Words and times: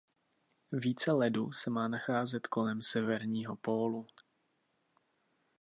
Více 0.71 1.11
ledu 1.11 1.51
se 1.51 1.69
má 1.69 1.87
nacházet 1.87 2.47
kolem 2.47 2.81
severního 2.81 3.55
pólu. 3.55 4.07